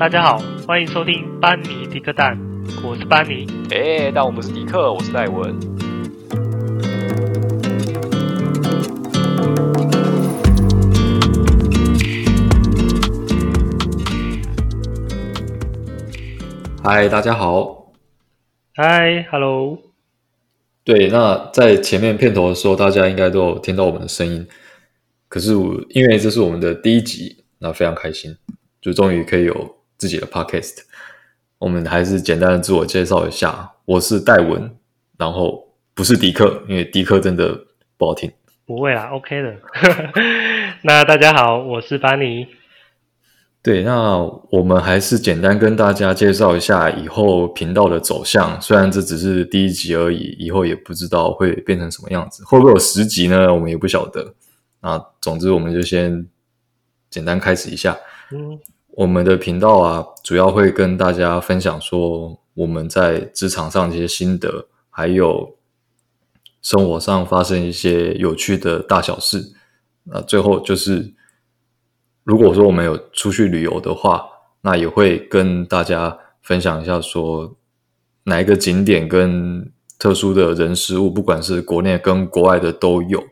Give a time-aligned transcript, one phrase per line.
[0.00, 2.34] 大家好，欢迎收听班尼迪克蛋，
[2.82, 3.46] 我是班尼。
[3.70, 5.54] 哎，但我不是迪克，我是戴文。
[16.82, 17.92] 嗨，大家好。
[18.74, 19.82] 嗨，Hello。
[20.82, 24.48] 对，那在前面片头的时候，大家应该都有听到我们的声音。
[25.28, 28.34] 可是我因为这是我们的第一集，那非常开心，
[28.80, 30.78] 就终于可以有自己的 podcast。
[31.58, 34.74] 我们还是简单的自我介绍一下，我是戴文，
[35.18, 37.66] 然后不是迪克，因为迪克真的
[37.98, 38.32] 不好听。
[38.64, 39.54] 不会啦，OK 的。
[40.82, 42.46] 那大家好，我是班尼。
[43.62, 44.16] 对，那
[44.50, 48.58] 我们还是简单跟大家介绍一下以后频道的走向。
[48.58, 53.52] 虽然这只是第一集而已，以后也不知道会变成什么样子，会不会有十集呢？
[53.52, 54.34] 我们也不晓得。
[54.80, 56.26] 那总之，我们就先
[57.10, 57.94] 简单开始一下。
[58.32, 58.58] 嗯，
[59.00, 65.56] 我们的频道啊，主要会跟大家分享说我们在职场上的一些心得，还有
[66.60, 69.54] 生活上发生一些有趣的大小事。
[70.04, 71.14] 那最后就是。
[72.22, 74.26] 如果说我们有出去旅游的话，
[74.60, 77.56] 那也会跟大家分享一下，说
[78.24, 83.24] 哪一个景点跟特殊的人事物，不管是国内跟国外的都有。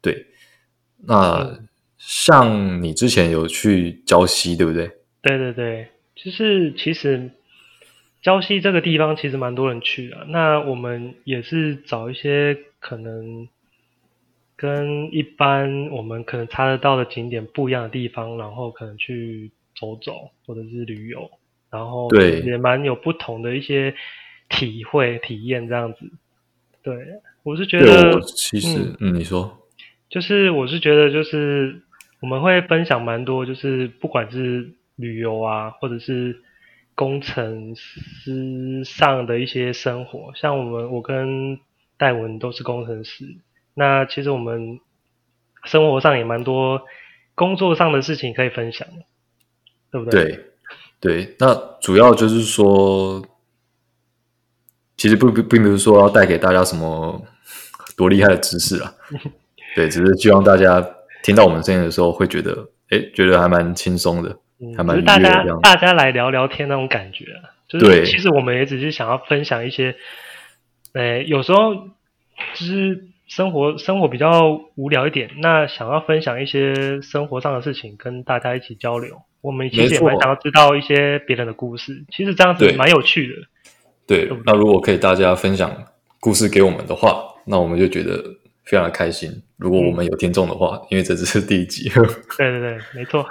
[0.00, 0.26] 对，
[1.04, 1.60] 那
[1.98, 4.90] 像你之前有去礁溪，对不对？
[5.20, 7.30] 对对对，就是其实
[8.22, 10.24] 礁溪这个地方其实蛮多人去的。
[10.28, 13.48] 那我们也是找一些可能。
[14.60, 21.30] 跟一般我们可能查得到的景点不一样的地方，然后可能去走走或者是旅游，
[21.70, 23.94] 然后对也蛮有不同的一些
[24.48, 26.00] 体会体验这样子。
[26.82, 26.96] 对，
[27.44, 29.56] 我是觉得其实嗯，嗯，你说，
[30.10, 31.80] 就是我是觉得就是
[32.20, 36.42] 我们会分享蛮多，就是不管是旅游啊，或者是
[36.94, 41.58] 工程师上的一些生活，像我们我跟
[41.96, 43.36] 戴文都是工程师。
[43.74, 44.80] 那其实我们
[45.64, 46.82] 生活上也蛮多
[47.36, 49.04] 工作上的事情可以分享的，
[49.92, 50.24] 对不对？
[50.24, 50.44] 对，
[51.00, 51.36] 对。
[51.38, 53.24] 那主要就是说，
[54.96, 57.22] 其实不并并不是说要带给大家什么
[57.96, 58.92] 多厉害的知识啊，
[59.76, 60.84] 对，只是希望大家
[61.22, 64.30] 听到我们声音的时候会觉得，哎，觉得还蛮轻松的，
[64.60, 65.60] 嗯、还蛮愉悦的这样。
[65.60, 69.96] 大家大家来聊聊天那种感觉啊，就是其实我们也只是想要分享一些，
[70.92, 71.74] 哎，有时候
[72.54, 73.04] 就是。
[73.28, 79.20] 生活生活比较无聊一点，那想要分享一些生活上的事情，跟大家一起交流。
[79.42, 83.34] 我们其实也蛮想要知道一些别人的故事，其实这样子蛮有趣的。
[84.06, 85.70] 对，对，对，那如果可以大家分享
[86.18, 88.24] 故事给我们的话，那我们就觉得
[88.68, 89.42] 非常的开心。
[89.56, 91.88] 如果我们有听众的话，嗯、因为这只是第一集。
[92.36, 93.26] 对对对，没错。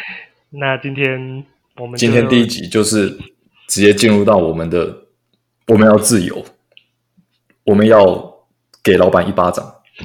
[0.50, 1.44] 那今天
[1.76, 3.08] 我们今天第一集就是
[3.66, 4.96] 直接进入到我们的，
[5.66, 6.44] 我们要自由，
[7.64, 8.30] 我们要。
[8.84, 9.64] 给老板一巴掌，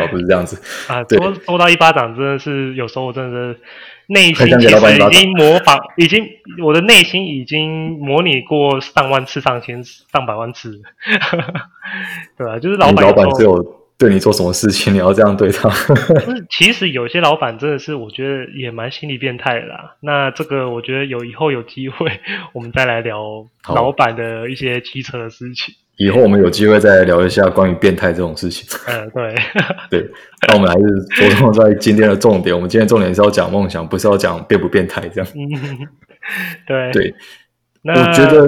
[0.00, 0.60] 哦，不是这样子
[0.92, 1.04] 啊！
[1.04, 3.60] 抽抽到一巴掌，真的是有时候我真的是
[4.06, 6.26] 内心其实已经模仿，已经
[6.62, 10.80] 我的内心已经模拟过上万次、上千次、上百万次，
[12.36, 12.58] 对吧？
[12.58, 13.62] 就是老板，老板只有
[13.96, 15.68] 对你做什么事情，你要这样对他。
[15.70, 19.94] 是，其实有些老板真的是，我觉得也蛮心理变态的啦。
[20.00, 22.20] 那这个，我觉得有以后有机会，
[22.52, 25.74] 我们再来聊老板的一些机车的事情。
[26.00, 28.66] 以后我们有机会再来聊一下关于变态这种事情。
[28.88, 29.34] 嗯，对，
[30.00, 30.10] 对。
[30.48, 32.56] 那我们还是着重在今天的重点。
[32.56, 35.30] 我们今天重点是要讲梦想，不是要讲变不变态这样。
[35.34, 35.86] 嗯，
[36.66, 37.14] 对对。
[37.82, 38.46] 那我觉得，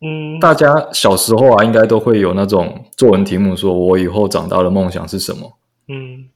[0.00, 5.58] 嗯，大家小时候啊，应该都会有那种作文题目，说我以后长大的梦想是什么？
[5.88, 6.28] 嗯。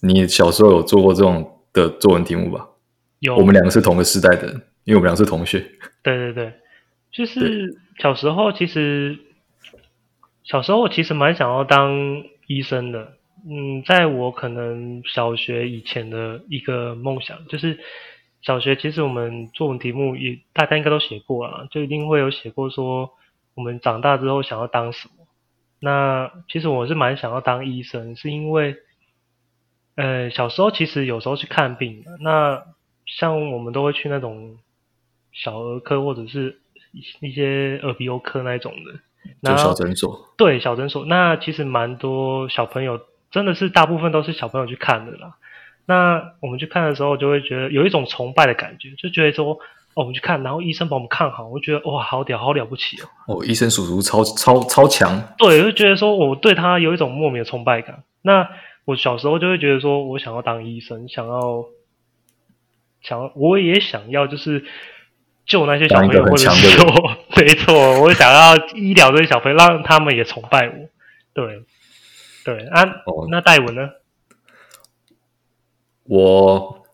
[0.00, 2.66] 你小时候有做过这种的作文题目吧？
[3.20, 3.36] 有。
[3.36, 5.64] 我们两个是同个时代的人，因为我们两个是同学。
[6.02, 6.52] 对对对，
[7.14, 7.80] 就是。
[7.96, 9.20] 小时候其实，
[10.42, 13.12] 小时候我其实蛮想要当医生的。
[13.48, 17.78] 嗯，在我可能小学以前的一个梦想，就是
[18.42, 23.12] 小学其实我们作文题目也大家应该都写过啊，就一定会有写过说
[23.54, 25.24] 我们长大之后想要当什么。
[25.78, 28.74] 那其实我是蛮想要当医生，是因为，
[29.94, 32.64] 呃，小时候其实有时候去看病，那
[33.06, 34.58] 像我们都会去那种
[35.32, 36.58] 小儿科或者是。
[37.20, 39.00] 一些耳鼻喉科那一种的，
[39.40, 43.00] 那小诊所，对小诊所，那其实蛮多小朋友，
[43.30, 45.34] 真的是大部分都是小朋友去看的啦。
[45.86, 49.56] 那我们去看的时候，就会觉得有一种崇拜的感觉，就觉得说，哦，
[49.94, 53.38] 我们去看，然后医生把我们看好，我觉得哇，好屌，好了不起哦！
[53.38, 58.04] 哦，医生叔叔超超超强，对，就觉得说我对他有一种莫名的崇拜感。
[58.22, 58.48] 那
[58.84, 61.64] 我小时候就会觉得说，我想要当医生，想要。
[63.06, 64.64] 想我也想要就是
[65.46, 66.86] 救那些小朋友，或者说
[67.36, 70.88] 没错，我想要医疗这些小朋友，让他们也崇拜我。
[71.32, 71.64] 对。
[72.44, 72.66] 对。
[72.68, 73.88] 啊，哦、那戴文呢？
[76.04, 76.84] 我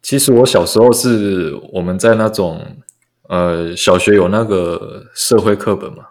[0.00, 2.78] 其实我小时候是我们在那种
[3.28, 6.06] 呃小学有那个社会课本嘛，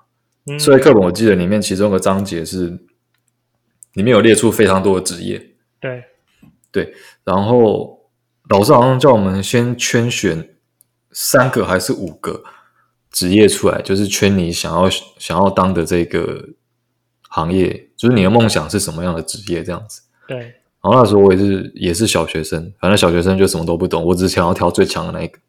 [0.46, 2.78] 嗯、社会课本我记得里面其中一个章节是
[3.94, 6.04] 里面有列出非常多的职业，对。
[6.72, 6.94] 对，
[7.24, 8.02] 然后
[8.50, 10.55] 老师好像叫我们先圈选
[11.18, 12.44] 三个还是五个
[13.10, 16.50] 职业出来，就是圈你想要想要当的这个
[17.30, 20.38] 行业，就是你的梦想是什么样的职业这样子，对。
[20.38, 25.40] 然后那时候我也是也是小学生，反正小学生就什么都不懂，我只想要挑最强的那一个。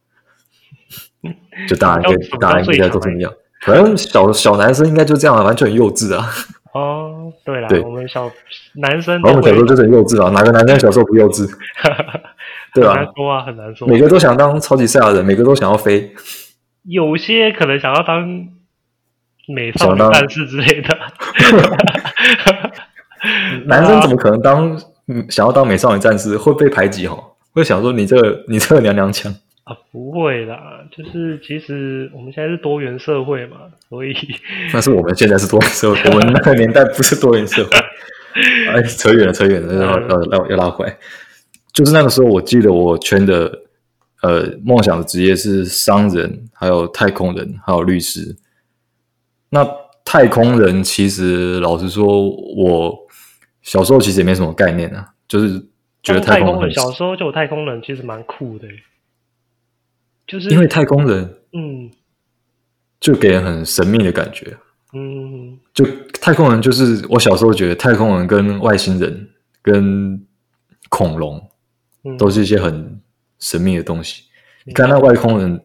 [1.68, 3.32] 就大家应该大人应该都这么样，
[3.62, 6.30] 反正小小男生应该就这样，完全很幼稚啊。
[6.72, 8.30] 哦，对了，对，我们小
[8.74, 11.44] 男生，我们小时候就是很幼稚啊，哪个男生小时候不幼稚？
[12.80, 12.94] 对吧？
[12.94, 13.88] 很难说啊，很难说。
[13.88, 16.14] 每个都想当超级赛亚人，每个都想要飞。
[16.84, 18.46] 有些可能想要当
[19.48, 20.96] 美少女战士之类的。
[23.66, 24.80] 男生怎么可能当？
[25.08, 27.16] 嗯，想要当美少女战士会被排挤哦，
[27.52, 29.32] 会想说你这个你这个娘娘腔
[29.62, 30.58] 啊，不会啦，
[30.90, 33.56] 就是其实我们现在是多元社会嘛，
[33.88, 34.12] 所以
[34.74, 37.70] 那是我们现在是多元社会，我们那个年代不是多元社会。
[38.74, 40.96] 哎，扯远了，扯远了，要要要要拉回来。
[41.76, 43.62] 就是那个时候，我记得我圈的
[44.22, 48.36] 呃梦想的职业是商人，还有太空人，还有律师。
[49.50, 49.68] 那
[50.04, 53.06] 太空人其实老实说，我。
[53.62, 55.60] 小时候其实也没什么概念啊，就是
[56.00, 58.68] 觉得太空人，空小时候就有太空人，其实蛮酷的，
[60.24, 61.90] 就是因为太空人，嗯，
[63.00, 64.56] 就给人很神秘的感觉，
[64.92, 65.84] 嗯，就
[66.22, 69.30] 太空人就是我小时候觉得太空人跟外星人
[69.62, 70.24] 跟
[70.88, 71.50] 恐龙，
[72.18, 73.00] 都是一些很
[73.38, 74.24] 神秘的东西。
[74.24, 75.60] 嗯、你看那外空人，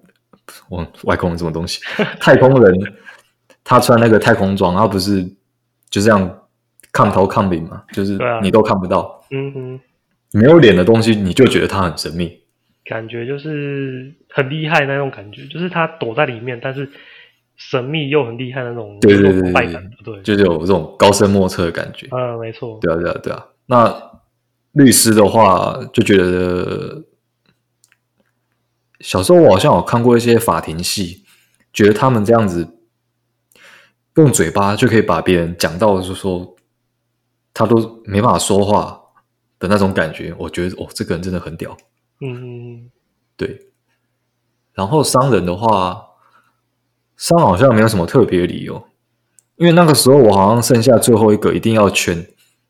[0.70, 1.82] 我外空人什么东西？
[2.20, 2.74] 太空人
[3.64, 5.24] 他穿那个太空装，他不是
[5.90, 6.38] 就这样。
[6.94, 9.54] 看头看脸嘛，就是你都看不到，啊、嗯。
[9.54, 9.80] 哼，
[10.34, 12.42] 没有脸的东西，你就觉得他很神秘，
[12.84, 16.90] 感觉就是很厉害那种感觉，就是他躲在里面，但是
[17.56, 23.46] 神秘又很厉害那种，对对对对，对，对，就是有这种高深莫测的感觉，嗯，没错，对啊对啊对啊。
[23.68, 24.11] 那
[24.72, 27.04] 律师的话，就觉得
[29.00, 31.24] 小时候我好像有看过一些法庭戏，
[31.72, 32.78] 觉得他们这样子
[34.16, 36.56] 用嘴巴就可以把别人讲到，就是说。
[37.54, 38.98] 他都没办法说话
[39.60, 41.76] 的那种感觉，我觉得哦，这个人真的很屌。
[42.22, 42.90] 嗯，
[43.36, 43.74] 对。
[44.72, 46.02] 然后商人的话，
[47.18, 48.88] 商好像没有什么特别理由，
[49.58, 52.26] 因为那个时候我好像剩下最后一个一定要圈，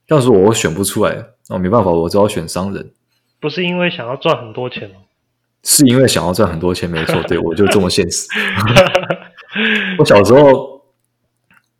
[0.07, 2.91] 要是我选不出来，哦，没办法，我只好选商人。
[3.39, 4.97] 不是因为想要赚很多钱哦，
[5.63, 8.27] 是因为想要赚很多钱，没错，对，我就这么现实。
[9.99, 10.71] 我小时候。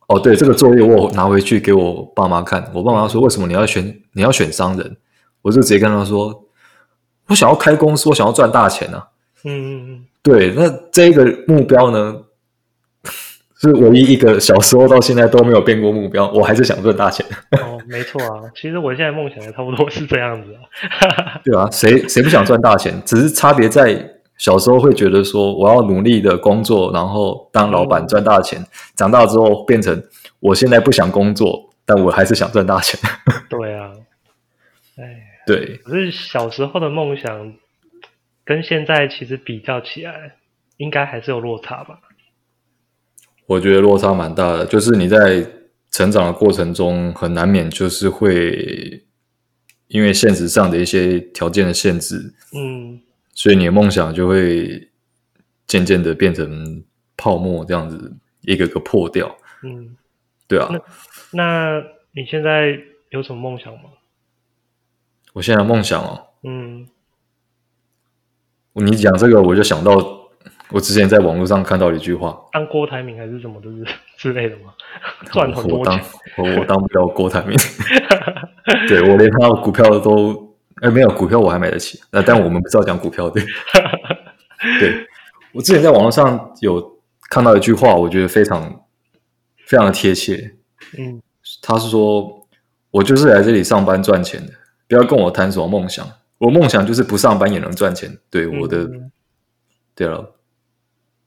[0.08, 4.98] 哦，对，这个作业我拿回去给我爸妈看，我爸妈说：“为什么你要选你要选商人？”
[5.42, 6.44] 我就直接跟他说
[7.28, 9.08] ：“我想要开公司，我想要赚大钱啊！”
[9.46, 12.14] 嗯嗯嗯，对，那这个目标呢，
[13.62, 17.26] 是唯一一个小时候到现在都没有变过目标，我还是想赚大钱。
[17.52, 21.40] 哦，没错啊，其实我现在梦想也差不多是这样子啊。
[21.46, 23.02] 对啊，谁谁不想赚大钱？
[23.06, 24.18] 只是差别在。
[24.38, 28.60] 小时候会觉得说，我要努力的工作，然后当老板赚大钱。
[28.96, 30.04] 长大之后变成
[30.40, 33.00] 我现在不想工作，但我还是想赚大钱。
[33.48, 33.92] 对啊，
[34.98, 35.04] 哎，
[35.46, 35.80] 对。
[35.84, 37.54] 可是小时候的梦想
[38.44, 40.34] 跟现在其实比较起来，
[40.78, 42.00] 应该还是有落差吧？
[43.52, 45.46] 我觉得落差蛮大的，就是你在
[45.90, 49.04] 成长的过程中，很难免就是会
[49.88, 53.02] 因为现实上的一些条件的限制，嗯。
[53.34, 54.90] 所以你的梦想就会
[55.68, 56.82] 渐渐的变成
[57.18, 59.36] 泡沫，这样子一个个破掉。
[59.64, 59.98] 嗯，
[60.48, 60.70] 对啊。
[60.72, 60.80] 那
[61.32, 62.80] 那你现在
[63.10, 63.90] 有什么梦想吗？
[65.34, 66.88] 我现在梦想哦，嗯，
[68.74, 70.21] 你讲这个我就想到
[70.72, 73.70] 我之前在网络上看到一句话：当郭台铭还是什么的
[74.18, 74.74] 之类的吗？
[75.32, 76.02] 赚很多钱，
[76.38, 77.58] 我当我，我当不了郭台铭。
[78.88, 80.50] 对，我连他的股票都。
[80.82, 83.44] 哎，没有股票我还买得起，那但我们不是要讲股票对？
[84.80, 85.06] 对，
[85.52, 87.00] 我之前在网络上有
[87.30, 88.84] 看到一句话，我觉得非常
[89.68, 90.56] 非常的贴切。
[90.98, 91.22] 嗯，
[91.62, 92.48] 他是说，
[92.90, 94.54] 我就是来这里上班赚钱的，
[94.88, 96.04] 不要跟我谈什么梦想。
[96.40, 98.18] 我梦想就是不上班也能赚钱。
[98.32, 99.12] 对，我的，嗯、
[99.94, 100.34] 对了。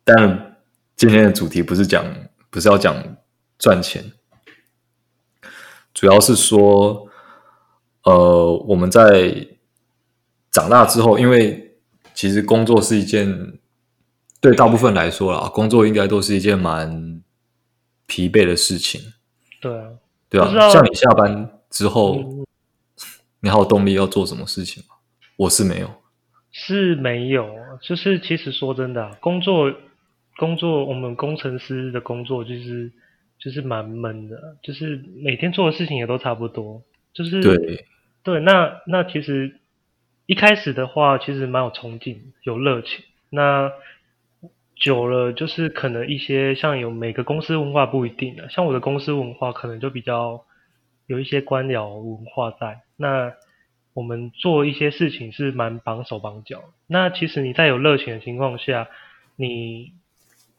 [0.05, 0.57] 但
[0.95, 2.05] 今天的主题不是讲，
[2.51, 2.95] 不是要讲
[3.59, 4.13] 赚钱，
[5.93, 7.09] 主要是说。
[8.07, 9.49] 呃，我们在
[10.51, 11.79] 长大之后，因为
[12.13, 13.59] 其实工作是一件
[14.43, 17.23] 对大部分来说啦，工作应该都是一件蛮
[18.05, 19.01] 疲惫的事情。
[19.59, 19.89] 对啊，
[20.29, 22.47] 对啊，像你下班之后，嗯、
[23.41, 24.97] 你还有动力要做什么事情吗？
[25.37, 25.91] 我是没有，
[26.53, 27.49] 是没有。
[27.81, 29.73] 就是其实说真的，工作
[30.37, 32.93] 工作，我们工程师的工作就是
[33.39, 36.83] 就是蛮闷的，就是每天做的事情也都差不多。
[37.13, 37.87] 就是对
[38.23, 39.61] 对，那那其实。
[40.27, 43.05] 一开始的话，其实蛮有冲劲，有热情。
[43.29, 43.71] 那
[44.75, 50.47] 久了，就是可能一些像有每个公司文化不一定的，像我的公司文化可能就比较
[51.07, 52.81] 有一些官僚文化在。
[52.97, 53.35] 那
[53.93, 56.63] 我们做一些事情是蛮绑手绑脚。
[56.87, 58.89] 那其实你在有热情的情况下，
[59.37, 59.93] 你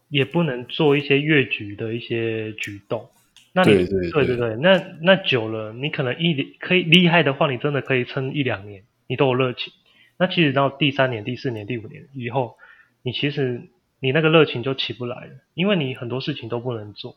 [0.10, 3.10] 也不能做一些越矩的一些举动。
[3.54, 8.84] 那你对对对，对对对，那那久了，你可能一可以厉害的话，你真的可以撑一两年。
[9.08, 9.72] 你都有热情，
[10.18, 12.58] 那其实到第三年、第四年、第五年以后，
[13.04, 13.70] 你其实
[14.00, 17.16] 你那个热情就起不来了，因为你很多事情都不能做，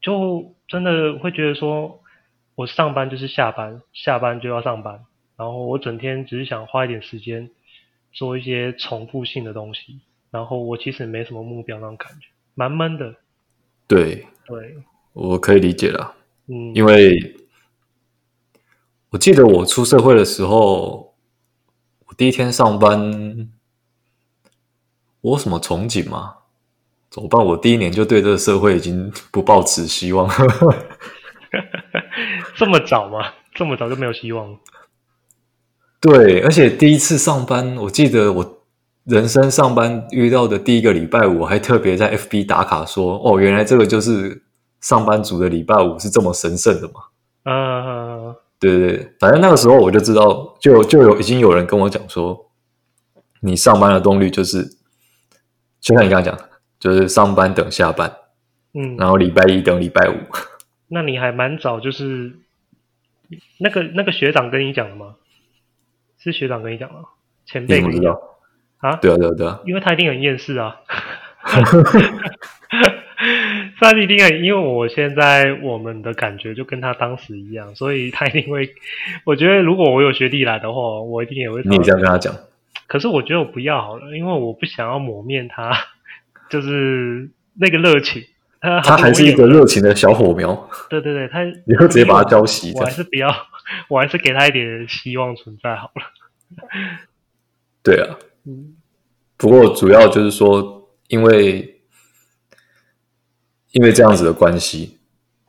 [0.00, 2.02] 就真的会觉得说，
[2.56, 5.04] 我上班就是下班，下班就要上班，
[5.36, 7.48] 然后我整天只是想花一点时间
[8.12, 10.00] 做一些重复性的东西，
[10.34, 12.26] 然后我其实没什么目标那种感觉，
[12.56, 13.14] 蛮闷的。
[13.86, 14.76] 对对，
[15.12, 16.16] 我可以理解了，
[16.48, 17.36] 嗯，因为。
[19.10, 21.14] 我记得我出社会的时候，
[22.06, 23.48] 我第一天上班，
[25.20, 26.38] 我有什么憧憬吗？
[27.10, 27.40] 怎么办？
[27.46, 30.28] 我第一年就对这个社会已经不抱持希望。
[32.58, 33.34] 这么早吗？
[33.54, 34.58] 这么早就没有希望？
[36.00, 38.63] 对，而且第一次上班，我记得我
[39.04, 44.42] 人生上班遇到的第一个礼拜五，我还特别在 FB 打卡说：“哦，原来这个就是
[44.80, 46.94] 上班族的礼拜五是这么神圣的嘛。”
[47.44, 48.36] 嗯。
[48.60, 52.50] 对对对，反正那个时候我就知道，就就有已经有人跟我讲说，
[53.40, 54.64] 你上班的动力就是，
[55.80, 58.10] 就像你刚刚讲，就是上班等下班，
[58.72, 60.14] 嗯，然后礼拜一等礼拜五。
[60.88, 62.38] 那你还蛮早，就是
[63.58, 65.16] 那个那个学长跟你讲的吗？
[66.18, 66.96] 是学长跟你讲的，
[67.44, 68.16] 前辈跟你讲
[68.88, 68.96] 啊？
[69.00, 70.76] 对啊对啊对啊，因为他一定很厌世啊。
[73.80, 78.70] 他一定很，因为我现在我们的感觉就跟他当时一样，所以他一定会。
[79.24, 81.62] 我觉得如果我有学弟来的话，我一定也会。
[81.64, 82.34] 你这样跟他讲。
[82.86, 85.72] 可是我觉得我不要好了，因为我不想要磨灭他，
[86.50, 88.22] 就是那个热情。
[88.60, 90.68] 他他还是一个热情的小火苗。
[90.88, 91.44] 对对对，他。
[91.66, 92.72] 你会直接把他浇熄？
[92.78, 93.34] 我还是不要，
[93.88, 96.02] 我还是给他一点希望存在好了。
[97.82, 98.16] 对啊。
[98.44, 98.76] 嗯。
[99.36, 101.70] 不过主要就是说，因为。
[103.72, 105.00] 因为这样子的关系，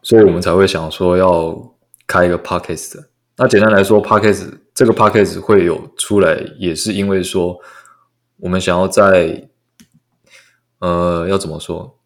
[0.01, 1.75] 所以我们才会想说要
[2.07, 3.05] 开一个 podcast。
[3.37, 7.59] 那简单来说，podcast 这个 podcast 会有出来，也是因为说
[8.37, 9.47] 我们想要在
[10.79, 11.99] 呃，要怎么说？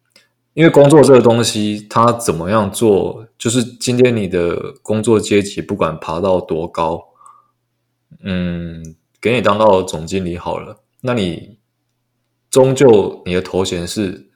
[0.52, 3.26] 因为工作这个东西，它怎么样做？
[3.38, 7.02] 就是今天你的工作阶级不管爬到多高，
[8.22, 11.58] 嗯，给你当到总经理好了，那你
[12.50, 14.28] 终究你的头衔是。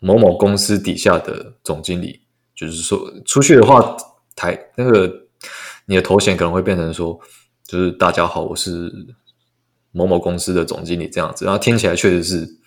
[0.00, 2.20] 某某公司底下的总经理，
[2.54, 3.96] 就是说出去的话，
[4.36, 5.10] 台那个
[5.86, 7.18] 你的头衔可能会变成说，
[7.66, 8.92] 就是大家好，我是
[9.92, 12.58] 某某公司的总经理这样子，然后听起来确实是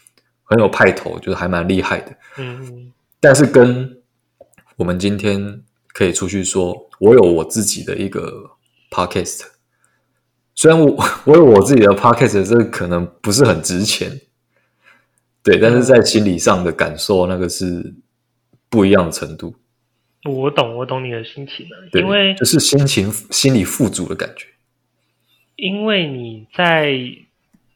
[0.46, 2.17] 很有派头，就是还蛮厉害的。
[2.39, 4.01] 嗯，但是跟
[4.77, 8.50] 我们今天可以出去说，我有我自己的一个
[8.89, 9.44] podcast，
[10.57, 14.19] 虽然我 我有我自己的 podcast，这可能不是很值钱。
[15.43, 17.93] 对，但是在心理上的感受，那个是
[18.67, 19.55] 不一样的程度。
[20.25, 24.47] 我懂，我懂你的心情了，因为就是心情、心理富足的感觉。
[25.55, 26.97] 因为你在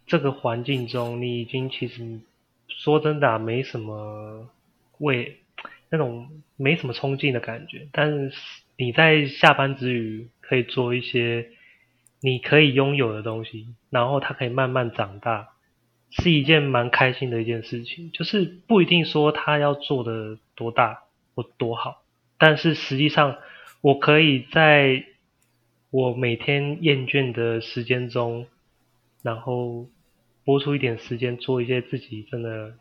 [0.06, 2.20] 这个环境中，你已经其实
[2.68, 4.50] 说真的啊，没什么
[4.98, 5.38] 为
[5.90, 7.88] 那种没什么冲劲的感觉。
[7.94, 8.34] 但是
[8.76, 11.48] 你在下班之余，可以做一些
[12.22, 15.50] 你可以拥有的东西，然后它可以慢慢长大。
[16.14, 21.04] 是一件蛮开心的一件事情，就是不一定说他要做的多大
[21.36, 22.02] 或多好，
[22.38, 23.38] 但是实际上
[23.80, 25.06] 我可以在
[25.90, 28.46] 我每天厌倦的时间中，
[29.24, 29.88] 然后
[30.44, 32.74] 拨出一点时间做一些自己真的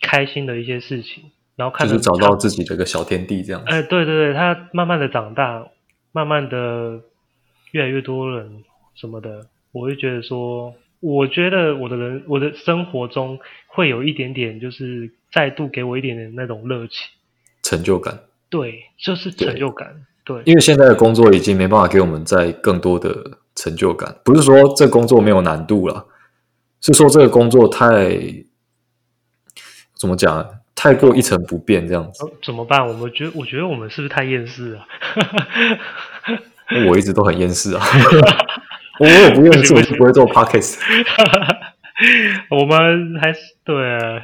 [0.00, 1.24] 开心的一些事情，
[1.56, 3.70] 然后看着就是找到自己的一个小天地这样子。
[3.70, 5.68] 哎，对对对，他慢慢的长大，
[6.12, 7.02] 慢慢的
[7.72, 10.74] 越来越多人什么的，我会觉得说。
[11.04, 17.08] 我觉得我的人，我的生活中会有一点点，就是再度给我一点点那种热情、
[17.64, 18.20] 成就感。
[18.48, 20.06] 对，就是成就感。
[20.24, 23.12] 对，对，因为现在的工作已经没办法给我们再更多的
[23.56, 24.14] 成就感。
[24.24, 26.06] 不是说这工作没有难度了，
[26.80, 28.16] 是说这个工作太
[29.96, 30.46] 怎么讲啊？
[30.76, 32.86] 太过一成不变这样子，怎么办？
[32.86, 34.86] 我们觉得，我觉得我们是不是太厌世了？
[36.88, 37.84] 我一直都很厌世啊！
[38.98, 40.78] 我也不用做， 我就不会做 podcast。
[42.50, 44.22] 我们还是对啊，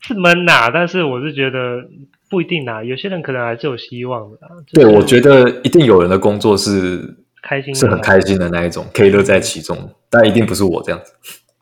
[0.00, 1.88] 是闷呐，但是我是觉得
[2.28, 4.38] 不一定呐，有些人可能还是有希望的。
[4.72, 11.12] 对，我觉得一定有人的工作是开心，是很开心的那一种，可以乐在其中，但一定不是我这样子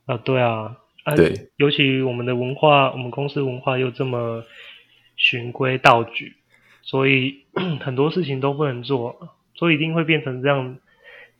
[0.07, 0.17] 啊！
[0.19, 0.77] 对啊。
[1.05, 4.43] 啊、对，尤其我们的文化，我们公司文化又这么
[5.17, 6.33] 循规蹈矩，
[6.81, 7.45] 所以
[7.85, 9.15] 很多事情都不能做，
[9.55, 10.79] 所以一定会变成这样。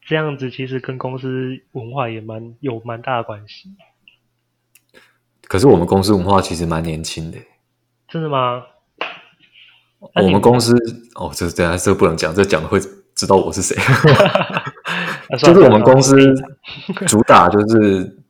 [0.07, 3.75] 这样子其实跟公司文化也蛮有蛮大的关系。
[5.49, 7.39] 可是我们公司文化其实蛮年轻的，
[8.09, 8.65] 真的吗？
[10.15, 10.75] 我们公司
[11.15, 12.79] 哦，这这还是不能讲，这讲会
[13.15, 13.77] 知道我是谁。
[15.39, 16.17] 就是我们公司
[17.07, 18.21] 主打就是。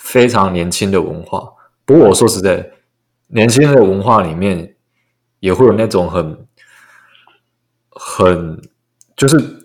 [0.00, 1.52] 非常年轻的文化，
[1.84, 2.70] 不过我说实在，
[3.26, 4.76] 年轻的文化里面
[5.40, 6.46] 也会有那种很、
[7.90, 8.58] 很，
[9.16, 9.57] 就是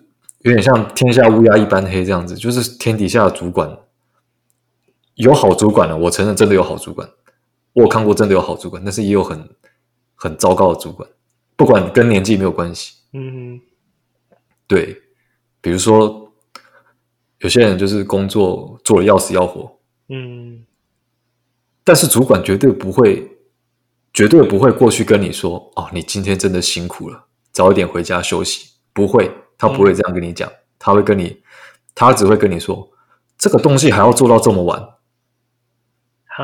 [0.43, 3.77] 有点像天下乌鸦一般黑这样子，就是天底下的主管
[5.15, 7.09] 有好主管的，我承认真的有好主管，
[7.73, 9.50] 我有看过真的有好主管，但是也有很
[10.15, 11.09] 很糟糕的主管，
[11.55, 13.59] 不管跟年纪没有关系，嗯，
[14.67, 15.01] 对，
[15.62, 16.31] 比如说
[17.39, 19.79] 有些人就是工作做得要死要活。
[20.09, 20.65] 嗯，
[21.83, 23.38] 但是主管绝对不会，
[24.13, 29.31] 绝对不会过去跟你说：“哦，你今天真的辛苦了，早一点回家休息。”不会，
[29.63, 31.41] 他不会这样跟你讲，嗯、他会跟你，
[31.96, 32.89] 他只会跟你说
[33.39, 34.89] ：“这个东西还要做到这么晚。”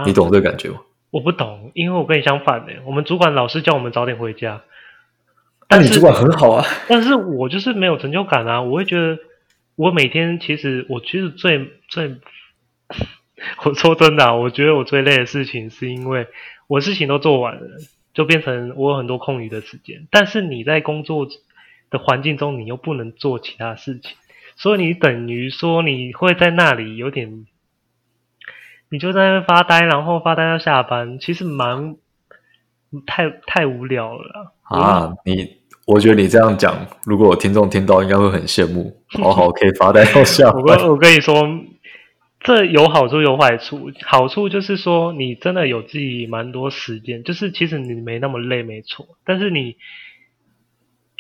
[0.06, 0.80] 你懂这个感觉吗？
[1.12, 4.62] 我不懂，因为我跟你相反的，我们主管老是叫我们早点回家。
[5.68, 8.62] 但你主管很好啊，但是我就是没有成就感啊！
[8.62, 9.18] 我会觉得，
[9.76, 12.16] 我每天其实我其实最最。
[13.64, 16.28] 我说真的啊，我觉得我最累的事情是因为
[16.68, 17.62] 我事情都做完了，
[18.14, 20.08] 就变成我有很多空余的时间。
[20.12, 21.28] 但是你在工作
[21.90, 24.16] 的环境中，你又不能做其他事情，
[24.56, 27.46] 所以你等于说你会在那里有点，
[28.90, 31.96] 你就在那边发呆，然后发呆到下班，其实蛮
[33.06, 35.14] 太太无聊了啊！
[35.26, 39.02] 你我觉得你这样讲，如果有听众听到，应该会很羡慕。
[39.22, 40.62] 好好，可以发呆到下班。
[40.64, 41.36] 我我跟你说。
[42.42, 49.06] 这有好处有坏处，好处就是说你真的有自己蛮多时间，就是其实你没那么累，没错。
[49.26, 49.76] 但是你，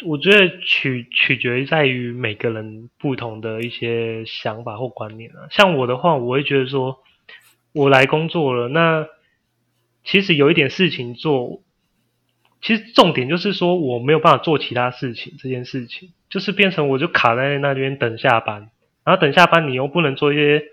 [0.06, 5.48] 我觉得取取决在于每个人不同的一些想法或观念啊。
[5.52, 7.00] 像我的话，我会觉得说，
[7.74, 9.08] 我来工作了，那
[10.04, 11.62] 其实有一点事情做，
[12.62, 18.70] 其实重点就是说我没有办法做其他事情，这件事情就是变成我就卡在那边等下班，
[19.04, 20.64] 然后等下班你又不能做一些。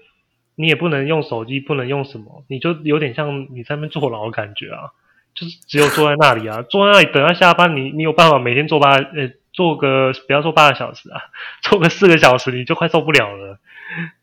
[0.59, 4.89] 你也不能用手机，不能用什么，你就有点像你在那边坐牢的感觉啊，
[5.37, 11.21] 就是只有坐在那里啊， 坐在那里等他下班，你你有办法每天坐八呃坐个不要坐八个小时啊，
[11.63, 13.59] 坐个四个小时你就快受不了了，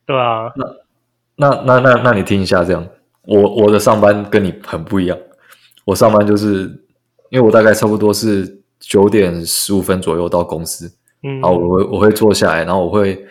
[0.05, 0.51] 对吧？
[0.57, 0.65] 那
[1.35, 2.85] 那那那那你听一下这样，
[3.21, 5.17] 我我的上班跟你很不一样，
[5.85, 6.61] 我上班就是
[7.29, 10.91] 因为我大概差不多是九点十五分左右到公司，
[11.23, 13.25] 嗯，然后我会我会坐下来，然后我会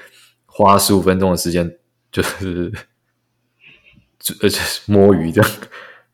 [0.47, 1.77] 花十五分钟的时间
[2.13, 2.71] 就是。
[4.41, 4.49] 呃，
[4.87, 5.51] 摸鱼这样，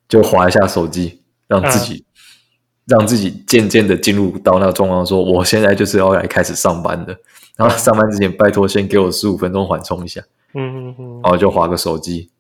[0.09, 1.18] 就划一下手机，
[1.49, 7.19] 让自己，啊、让自己渐渐的进入到那个状况，说我现在就是要来开始上班的。
[7.57, 10.21] 然后上班之前，拜托先给我十五分钟缓冲一下。
[10.55, 11.21] 嗯嗯嗯。
[11.23, 12.31] 然后就划个手机，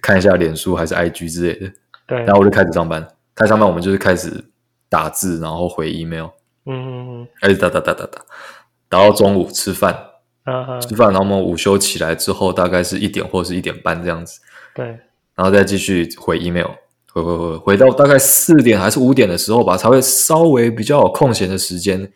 [0.00, 1.72] 看一下脸书还是 IG 之类的。
[2.06, 2.18] 对。
[2.18, 3.02] 然后我就开始上班。
[3.34, 4.44] 开始上班，我们就是开始
[4.88, 6.28] 打字，然后回 email。
[6.66, 7.28] 嗯嗯嗯。
[7.40, 8.20] 开始打打打打打，
[8.88, 9.98] 打到中午吃饭。
[10.44, 14.40] 啊、吃饭，然后我们午休起来之后，大概是一点或是一点半这样子。
[14.76, 14.86] 对，
[15.34, 16.68] 然后再继续回 email，
[17.22, 22.12] 回回回回到大概四点还是五点的时候吧，才会稍微比较有空闲的时间。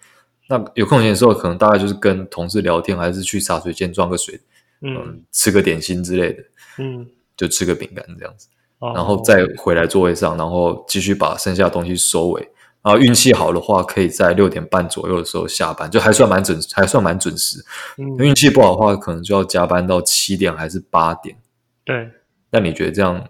[0.48, 4.38] 那有空闲的时候，可能大概就是跟同事聊天，还是去茶水间装个水，
[4.82, 6.42] 嗯，嗯，吃个点心之类的，
[6.78, 8.48] 嗯，就吃个饼干这样子，
[8.80, 12.48] 哦，然后再回来座位上，然后继续把剩下的东西收尾。
[12.82, 17.62] 然后运气好的话，可以在六点半左右的时候下班，就还算蛮准，还算蛮准时。
[17.98, 21.36] 嗯，运气不好的话，可能就要加班到七点还是八点。
[21.84, 22.10] 对。
[22.50, 23.24] 那你觉得这样？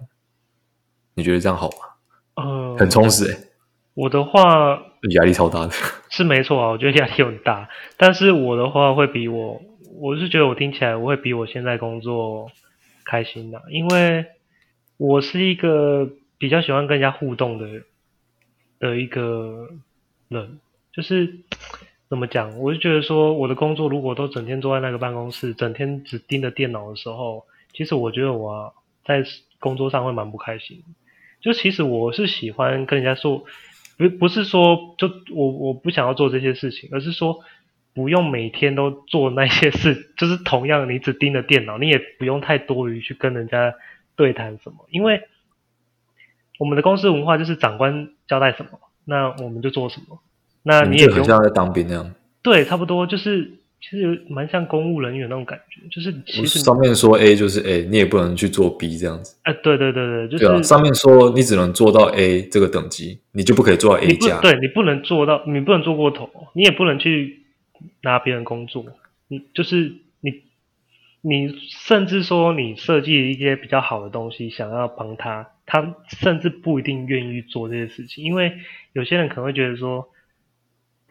[1.20, 1.76] 你觉得这样好吗？
[2.42, 3.36] 呃，很充实。
[3.92, 5.72] 我的话压力超大的，
[6.08, 7.68] 是没错啊，我觉得压力很大。
[7.98, 9.60] 但是我的话会比我，
[10.00, 12.50] 我是觉得我听起来我会比我现在工作
[13.04, 14.24] 开心的，因为
[14.96, 17.82] 我是一个比较喜欢跟人家互动的
[18.78, 19.68] 的一个
[20.28, 20.58] 人。
[20.92, 21.40] 就是
[22.08, 22.58] 怎么讲？
[22.58, 27.44] 我就觉得说，我的工作如果都整天坐在那个办公室，整天只盯着电脑的时候。
[27.72, 29.22] 其实我觉得我在
[29.60, 30.82] 工作上会蛮不开心。
[31.40, 33.44] 就其实我是喜欢跟人家说，
[33.96, 37.40] 不不是说就我我不想要做这些事情，而是说
[37.94, 43.74] 不用每天都做那些事，就是同样你只盯着电脑，你也不用太多余去跟人家
[44.16, 45.22] 对谈什么，因为
[46.58, 50.20] 我们的公司文化就是长官交代什么，那我们就做什么。
[50.62, 52.14] 那你也不用很像在当兵那样。
[52.42, 59.36] 对，差不多就是，其实有蛮像公务人员那种感觉，就是其实上面说 A 就是 A，你也不能去做 B 这样子。
[59.42, 64.38] 哎、呃，对对对对，就是上面说你只能做到 A 这个等级，你就不可以做到 A 加。
[64.42, 67.42] 对，你不能做到，你不能做过头，你也不能去
[68.02, 68.84] 拿别人工作。
[69.28, 70.42] 你就是你，
[71.22, 71.54] 你
[71.86, 78.52] 甚至说你设计一些比较好的东西，想要帮他，他甚至不一定愿意做这些事情，因为
[78.92, 80.10] 有些人可能会觉得说，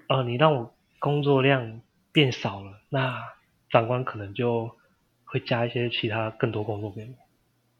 [0.07, 0.71] 哦、呃，你让我。
[1.01, 1.79] 工作量
[2.11, 3.21] 变少了，那
[3.69, 4.75] 长官可能就
[5.25, 7.15] 会加一些其他更多工作给我，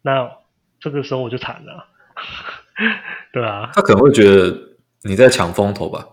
[0.03, 0.31] 那
[0.79, 1.87] 这个时候我就惨了，
[3.33, 3.71] 对啊。
[3.73, 4.55] 他可能会觉得
[5.01, 6.07] 你在抢风头吧？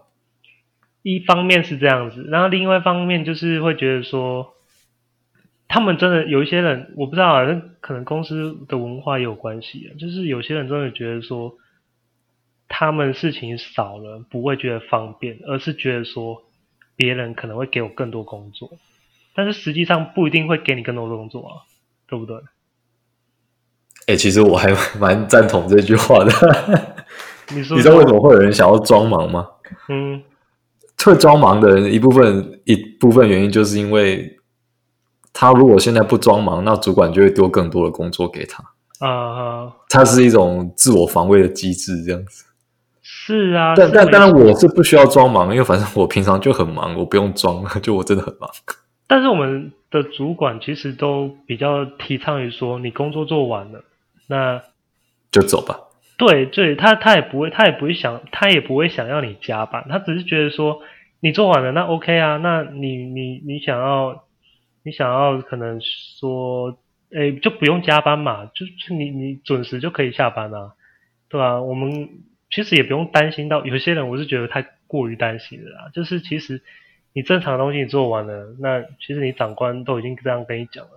[1.02, 4.54] 一方面是这样子，然后另外一方面就是会觉得说，
[5.68, 11.58] 他们真的有一些人，我不知道啊，可能公司的文化也有关系啊，就是有些人真的觉得说，
[12.66, 16.42] 他们事情少了不会觉得方便，而是觉得说。
[16.96, 18.70] 别人可能会给我更多工作，
[19.34, 21.62] 但是实际上不一定会给你更多的工作啊，
[22.08, 22.36] 对不对？
[24.06, 26.30] 哎、欸，其实我还蛮赞同这句话的。
[27.52, 29.46] 你说，你知道为什么会有人想要装忙吗？
[29.88, 30.22] 嗯，
[31.04, 34.38] 会装忙的人一部分一部分原因就是因为
[35.32, 38.64] 他如果现在不装忙，那主管就会丢更多的工作给他
[39.04, 39.72] 啊。
[39.88, 42.45] 他是一种自我防卫的机制，这样子。
[43.26, 48.48] 是啊，但但当然我是不需要装忙，因为反正我平常就很忙，我不用装，就我真的很忙。
[49.08, 53.82] 但是我们的主管其实都比较提倡于说，你工作做完了，
[54.28, 54.62] 那
[55.32, 55.76] 就走吧。
[56.16, 60.82] 对对，他他也不会，他也不会想，他也不会想要你加班，他只是觉得说
[61.18, 64.22] 你做完了，那 OK 啊，那你你你想要
[64.84, 66.78] 你想要可能说，
[67.12, 70.74] 哎，就不用加班嘛，就是你你准时就可以下班啊，
[71.28, 71.60] 对吧？
[71.60, 72.08] 我们。
[72.50, 75.90] 其实也不用担心到有些人，我是觉得太过于担心了啦。
[75.92, 76.62] 就是其实
[77.12, 80.90] 你正常的东西你做完了，那其实你长官都已经这样跟你讲了。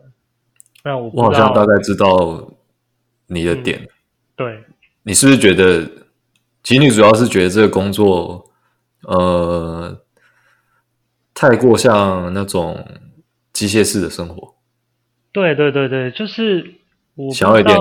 [0.84, 2.52] 那我我好像大概知道
[3.28, 3.80] 你的点。
[3.82, 3.88] 嗯，
[4.36, 4.64] 对，
[5.04, 5.86] 你是不是觉得，
[6.64, 8.50] 其实你主要是觉得这个工作，
[9.02, 10.02] 呃，
[11.34, 12.86] 太过像那种
[13.52, 14.56] 机械式的生活？
[15.32, 16.76] 对对对对，就是
[17.16, 17.78] 我想要一点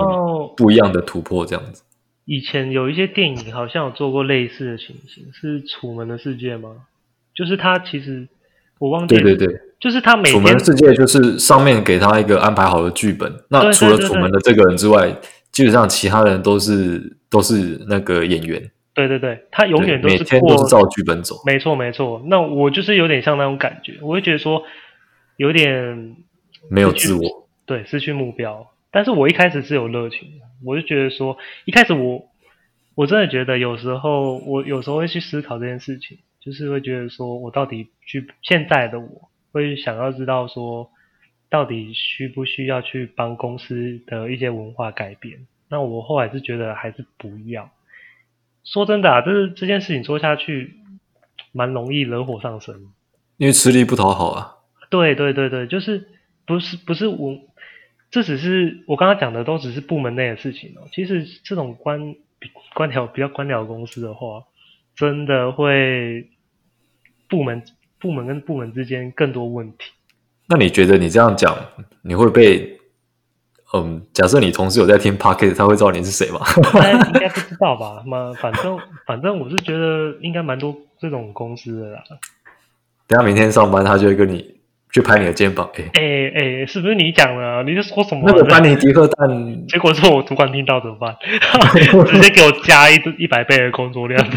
[0.56, 1.82] 不一样的突破，这样子。
[2.28, 6.76] 以前有一些电影好像有做过类似的情形，是《楚门的世界》吗？
[7.34, 8.28] 就是他其实
[8.78, 15.10] 我忘记了，对对对，就是他每天《楚门的世界》就是上面给他一个安排好的剧本，那除了楚门的这个人之外，
[15.52, 18.70] 基本上其他人都是都是那个演员。
[18.92, 21.34] 对对对，他永远都是每天都是照剧本走。
[21.46, 24.64] 没错没错，那我就是有点像那种感觉，我会觉得说
[25.38, 26.14] 有点
[26.68, 28.66] 没有自我，对，失去目标。
[28.90, 30.47] 但是我一开始是有热情的。
[30.64, 32.28] 我就觉得说，一开始我
[32.94, 40.90] 我真的觉得有时候我有时候会去思考这件事情，就是会觉得说我到底去现在的我会想要知道说，
[41.48, 45.46] 到底需不需要去帮公司的一些文化改变？
[45.68, 47.70] 那我后来是觉得还是不要。
[48.64, 50.74] 说真的啊，就是这件事情做下去
[51.52, 52.74] 蛮容易惹火上身，
[53.36, 54.56] 因为吃力不讨好啊。
[54.90, 56.08] 对对对对，就是
[56.44, 57.47] 不是不是我。
[58.10, 60.88] 这只是我刚刚讲的，都只是部门内的事情哦。
[60.92, 62.14] 其实这种官
[62.74, 64.44] 官僚比较官僚公司的话，
[64.96, 66.30] 真的会
[67.28, 67.62] 部门
[68.00, 69.92] 部门跟部门之间更多问题。
[70.46, 71.54] 那你觉得你这样讲，
[72.00, 72.78] 你会被
[73.74, 74.02] 嗯？
[74.14, 76.40] 假设你同事有在听 Pocket，他会知道你是谁吗？
[77.04, 78.02] 应该 不知道吧？
[78.06, 82.02] 嘛，反正反正我是觉得应该蛮多这种公司的啦。
[83.06, 84.57] 等下明天上班，他就会跟你。
[84.90, 87.62] 去拍你的肩膀，哎哎哎，是不是你讲的？
[87.64, 88.22] 你是说什么？
[88.26, 91.14] 那个班尼迪克蛋，结果是我主管听到怎么办？
[92.06, 94.36] 直接给我加一一百倍的工作量的。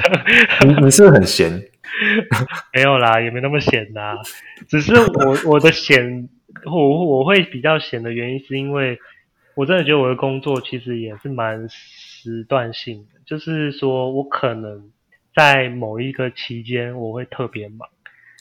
[0.65, 1.49] 你你是不是很闲？
[2.73, 4.17] 没有啦，也没那么闲啦。
[4.67, 6.27] 只是我 我的闲，
[6.65, 8.99] 我我会比较闲的原因，是因为
[9.55, 14.89] 我真的觉得我的工作其实也是蛮时段性的，就是说我可能
[15.33, 17.87] 在某一个期间我会特别忙。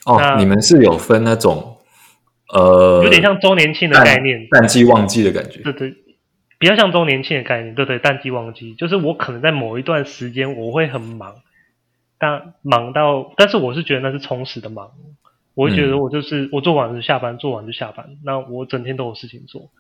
[0.07, 1.77] 哦，你们是有分那种。
[2.53, 5.63] 呃，有点像周年庆的概念，淡季旺季的感觉。
[5.63, 5.95] 对对，
[6.59, 7.75] 比较像周年庆的概念。
[7.75, 11.37] 对对，淡季旺季，就是我可能在某一段时间我会很忙，
[12.19, 14.91] 但忙到，但是我是觉得那是充实的忙。
[15.55, 18.17] 我会觉得我就是、嗯、我做完就下班，做完就下班。
[18.25, 19.71] 那我整天都有事情做，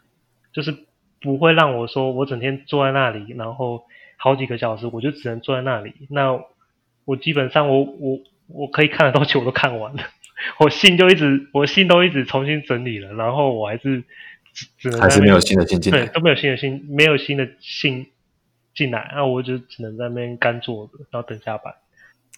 [0.52, 0.76] 就是
[1.22, 3.84] 不会让我说我整天坐在那里，然后
[4.16, 5.94] 好几个小时我就只能坐在那里。
[6.10, 6.38] 那
[7.04, 10.02] 我基本上我我我可以看的东西我都看完了，
[10.58, 14.02] 我信就一直我信都一直重新整理了，然后我还是
[14.52, 18.06] 只只能还是没有新的信进来，对，都没有新的信，没有新的信
[18.74, 21.74] 进来，那我就只能在那边干坐着，然后等下班。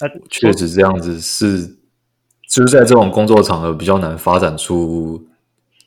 [0.01, 1.67] 那确实这样子是，
[2.49, 5.25] 就是在这种工作场合比较难发展出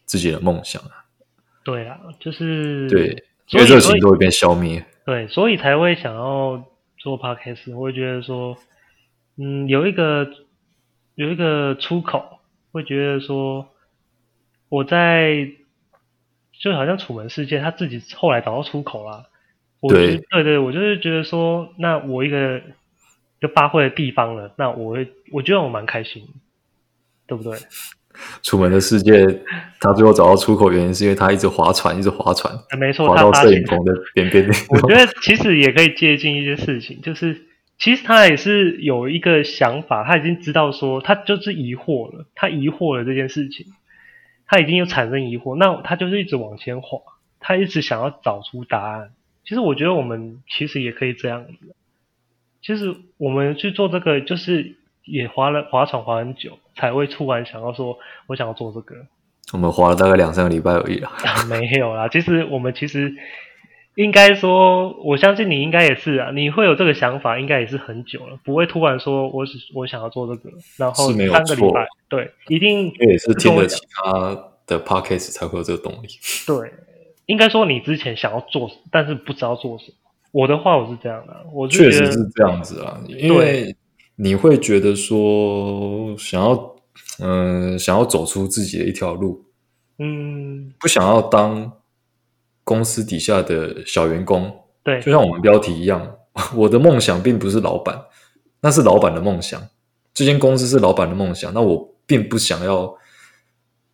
[0.05, 1.03] 自己的梦想啊。
[1.63, 3.07] 对啊，就是对，
[3.49, 4.85] 因为热情都会被消灭。
[5.03, 6.63] 对，所以才会想要
[6.97, 7.75] 做 podcast。
[7.75, 8.55] 我会觉得说，
[9.37, 10.27] 嗯，有一个
[11.15, 12.39] 有一个出口，
[12.71, 13.67] 会觉得说，
[14.69, 15.49] 我在
[16.59, 19.25] 就好像楚门世界，他自己后来找到出口啦。
[19.81, 22.61] 我对对对，我就是觉得说，那我一个
[23.39, 26.27] 就发挥的地方了，那我会我觉得我蛮开心，
[27.27, 27.57] 对不对？
[28.41, 29.27] 楚门的世界，
[29.81, 34.47] 他最后找到出口，原因是因为他一直划船，一直划船，没错，划到摄影棚的边边。
[34.69, 37.45] 我觉得 其实也可以接近一些事情，就是
[37.77, 43.67] 其实他也是有一个想法，他已经知道说他就是疑惑了，他疑惑了这件事情，
[44.47, 46.99] 他已经有产生疑惑，那他就是一直往前滑，
[47.39, 49.11] 他一直想要找出答案。
[49.43, 51.75] 其实我觉得我们其实也可以这样子，
[52.61, 54.75] 其实我们去做这个就是。
[55.07, 58.95] 也划了划船划很久，才会突然想要说，我想要做这个。
[59.53, 61.11] 我们划了大概两三个礼拜而已啦。
[61.47, 63.13] 没有啦，其实我们其实
[63.95, 74.11] 应该说，我相信你应该也是啊，你会有这个想法，应该也是很久了，不会突然说我我想要做这个，然后三个礼拜，对，一定也是听了其他
[74.67, 76.07] 的 podcast 才会有这个动力。
[76.45, 76.71] 对，
[77.25, 79.93] 应该说你之前想要做，但是不知道做什么。
[80.31, 83.75] 我的话我是这样的，我确实是这样子啊，因为。
[84.17, 86.75] 你会觉得说想要，
[87.19, 89.43] 嗯、呃，想要走出自己的一条路，
[89.99, 91.69] 嗯，不想要当
[92.65, 96.17] 公司底下的小员工，对，就像我们标题一样，
[96.53, 98.05] 我的梦想并不是老板，
[98.59, 99.65] 那是老板的梦想，
[100.13, 102.97] 这间公司是老板的梦想，那我并不想要，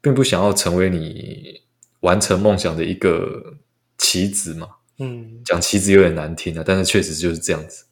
[0.02, 1.62] 并不想要成为你
[2.00, 3.58] 完成梦想的一个
[3.98, 7.86] 棋子嘛，嗯，讲棋子有点难听啊，但是确实就是这样子，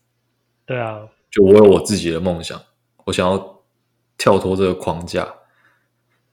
[0.65, 1.02] 对啊。
[1.30, 2.60] 就我有我自己的梦想，
[3.06, 3.62] 我想要
[4.18, 5.32] 跳脱这个框架，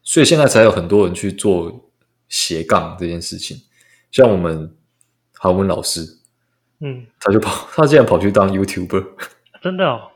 [0.03, 1.91] 所以现在才有很多人去做
[2.31, 3.61] 斜杠这件事情。
[4.11, 4.75] 像我们
[5.35, 6.19] 韩文老师，
[6.81, 9.05] 嗯，他就跑， 他竟然跑去当 YouTuber，
[9.63, 10.11] 真的哦？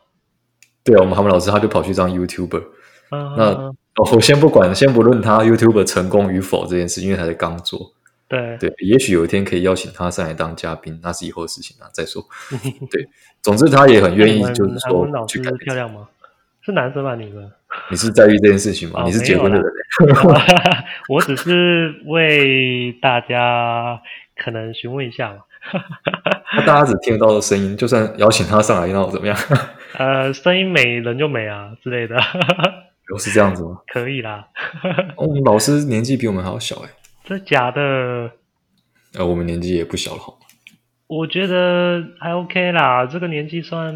[0.82, 2.64] 对啊，我们韩文老师他就跑去当 YouTuber。
[3.10, 3.74] 嗯，那
[4.12, 7.92] 我先不管，先不论他 YouTuber 成功与否这件事，因为他在刚做。
[8.28, 12.24] 对对，也许有一天可以邀请他上来当嘉宾，那是以后的事情啊，再说。
[12.88, 13.08] 对，
[13.42, 16.08] 总之他也很愿意，就是说，韩文老师漂亮吗？
[16.64, 17.14] 是男生吧？
[17.14, 17.50] 女生？
[17.90, 19.00] 你是在意这件事情吗？
[19.02, 19.66] 哦、你是结婚的人？
[21.08, 24.00] 我只是为大家
[24.36, 25.38] 可能询问一下嘛。
[26.56, 29.36] 那大家只听得到的声音，就算邀请他上来，那我怎么样？
[29.98, 32.16] 呃，声音美，人就美啊之类的。
[33.08, 33.78] 都是这样子吗？
[33.92, 34.46] 可以啦。
[35.16, 36.88] 我们老师年纪比我们还要小哎。
[37.24, 38.30] 这假的？
[39.18, 40.38] 呃，我们年纪也不小了，好吗？
[41.08, 43.92] 我觉得还 OK 啦，这个年纪算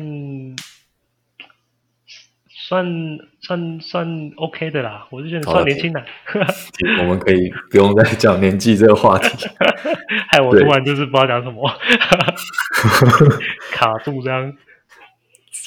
[2.67, 2.87] 算
[3.41, 6.03] 算算 OK 的啦，我就觉得算年轻的。
[7.01, 9.47] 我们可以不用再讲年纪这个话题。
[10.33, 11.71] 害我突然就是不知道讲什么，
[13.71, 14.51] 卡住这样。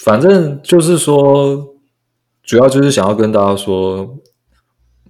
[0.04, 1.76] 反正就是说，
[2.42, 4.18] 主要就是想要跟大家说。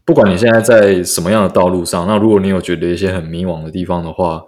[0.04, 4.44] 不管你现在在什么样的道路上，那如果你有觉得一些很迷惘的地方的话，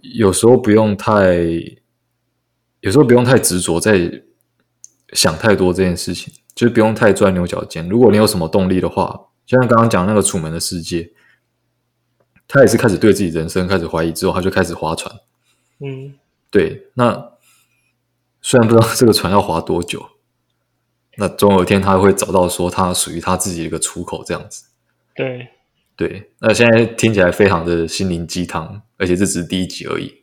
[0.00, 1.34] 有时候不用太，
[2.80, 4.22] 有时候不用太执着在
[5.12, 7.88] 想太多这件事情，就是不用太钻牛角尖。
[7.88, 11.10] 如果你有什么动力的话，就像刚刚讲那个楚门的世界，
[12.46, 15.14] 他也是开始对自己人生开始怀疑之后，他就开始划船。
[15.80, 16.14] 嗯，
[16.50, 16.88] 对。
[16.94, 17.32] 那
[18.40, 20.04] 虽然不知道这个船要划多久。
[21.16, 24.64] 那总有一天他会找到说他属于他自己的一个出口，这样子。
[25.14, 25.48] 对
[25.96, 30.19] 对，那现在听起来非常的心灵鸡汤，而且这只是第一集而已。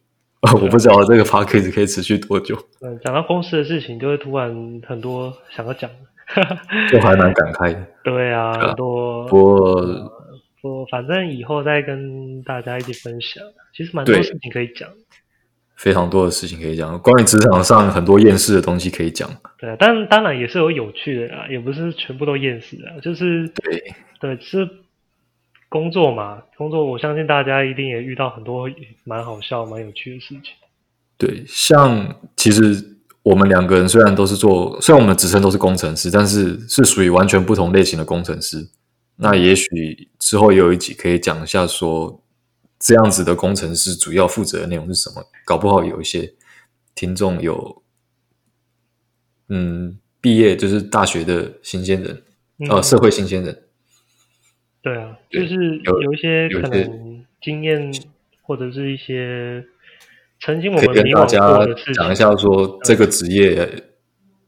[0.61, 2.55] 我不知道这个 podcast 可以持续多久。
[2.81, 5.89] 嗯，讲到公司的事情，就会突然很多想要讲，
[6.89, 7.85] 就还蛮感慨的。
[8.03, 9.25] 对啊，很多。
[9.27, 10.11] 不过，
[10.61, 13.43] 不，反正以后再跟大家一起分享。
[13.75, 14.89] 其实蛮多事情可以讲。
[15.75, 19.29] 非常多的事情可以讲，关于职场上很多厌世的东西可以讲。
[19.59, 23.83] 对啊，但当然也是有有趣的啦，也不是全部都厌世啊，就是对
[24.19, 24.67] 对，是
[25.69, 28.69] 工作嘛，工作我相信大家一定也遇到很多
[29.03, 30.53] 蛮好笑、蛮有趣的事情。
[31.17, 38.69] 对，像其实我们两个人虽然都是做，虽然我们的职称都是工程师，但是是属于完全不同类型的工程师。
[39.15, 42.21] 那也许之后也有一集可以讲一下说。
[42.79, 45.25] 这样子的工程师主要负责的内容是什么？
[45.43, 46.31] 搞不好有一些
[46.93, 47.81] 听众有，
[49.49, 52.21] 嗯，毕业就是大学的新鲜人，
[52.59, 53.63] 嗯、呃，社会新鲜人。
[54.87, 57.91] 对啊，就是有一些可能经验
[58.41, 59.65] 或者是一些
[60.39, 63.83] 曾经我跟大家讲一下，说这个职业、嗯、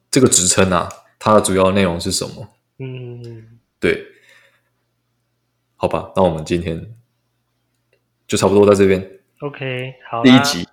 [0.09, 2.47] 这个职称啊，它的主要内容是什么？
[2.77, 4.05] 嗯，对，
[5.75, 6.95] 好吧，那我们今天。
[8.29, 9.03] 就差不多在这边。
[9.39, 10.21] OK，好。
[10.21, 10.63] 第一集，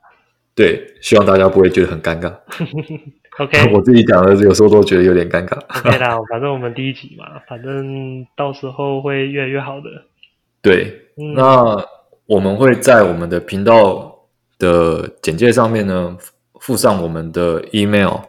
[0.55, 2.39] 对，希望大家不会觉得很尴尬。
[3.39, 5.57] OK， 我自己讲的有时候都觉得有点尴尬。
[5.79, 9.91] OK 啦， 反正我们第一集嘛，反正到时候会越来越好的。
[10.63, 11.87] 对，嗯、那
[12.27, 14.19] 我们会在我们的频道
[14.59, 16.17] 的简介上面呢
[16.61, 18.21] 附上我们的 email。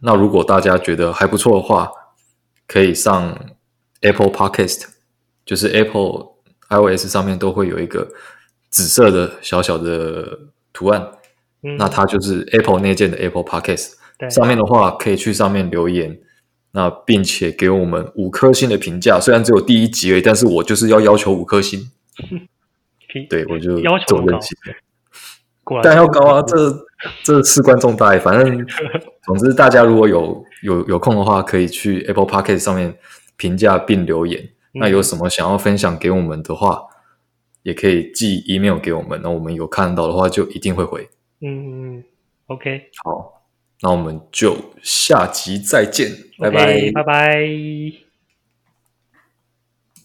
[0.00, 1.90] 那如果大家觉得还不错的话，
[2.66, 3.36] 可以上
[4.00, 4.84] Apple Podcast，
[5.44, 6.34] 就是 Apple。
[6.70, 8.08] iOS 上面都会有一个
[8.70, 10.36] 紫色的小小的
[10.72, 11.06] 图案，
[11.64, 13.94] 嗯、那它就是 Apple 内建的 Apple Podcast。
[14.30, 16.16] 上面的话可以去上面留言，
[16.72, 19.18] 那并且给我们五颗星的评价。
[19.18, 21.90] 虽然只有第一集而已，但是我就是要要求五颗星。
[23.28, 24.24] 对，我就要求
[25.64, 26.42] 高，但要高啊！
[26.46, 26.56] 这
[27.22, 28.66] 这事关重大，反正
[29.24, 32.94] 总之大家如果有有有空的话，可以去 Apple Podcast 上面
[33.36, 34.48] 评价并留言。
[34.74, 36.90] 那有什么想要分享给我们的话，嗯、
[37.64, 39.20] 也可以寄 email 给我们。
[39.22, 41.08] 那我们有看到的话，就一定会回。
[41.44, 42.02] 嗯
[42.46, 43.42] ，OK，好，
[43.82, 48.03] 那我们就下集再见拜拜，拜拜。